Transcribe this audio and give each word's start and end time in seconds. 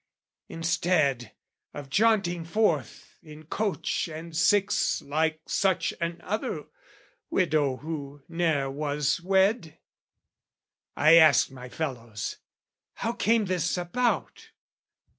Instead 0.49 1.33
of 1.75 1.87
jaunting 1.87 2.43
forth 2.43 3.19
in 3.21 3.43
coach 3.43 4.07
and 4.07 4.35
six 4.35 4.99
Like 5.03 5.41
such 5.45 5.93
another 6.01 6.63
widow 7.29 7.77
who 7.77 8.23
ne'er 8.27 8.71
was 8.71 9.21
wed? 9.21 9.77
I 10.97 11.17
asked 11.17 11.51
my 11.51 11.69
fellows, 11.69 12.37
how 12.95 13.13
came 13.13 13.45
this 13.45 13.77
about? 13.77 14.49